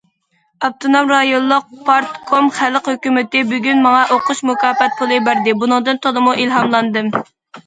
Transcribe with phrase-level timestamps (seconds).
[0.67, 7.15] ئاپتونوم رايونلۇق پارتكوم، خەلق ھۆكۈمىتى بۈگۈن ماڭا ئوقۇش مۇكاپات پۇلى بەردى، بۇنىڭدىن تولىمۇ ئىلھاملاندىم.